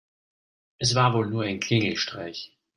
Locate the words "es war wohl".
0.79-1.27